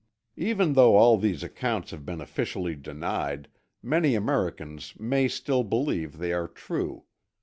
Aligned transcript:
Even 0.37 0.73
though 0.73 0.95
all 0.95 1.15
these 1.19 1.43
accounts 1.43 1.91
have 1.91 2.03
been 2.03 2.21
officially 2.21 2.73
denied, 2.73 3.47
many 3.83 4.15
Americans 4.15 4.99
may 4.99 5.27
still 5.27 5.63
believe 5.63 6.17
they 6.17 6.33
are 6.33 6.47
true. 6.47 7.03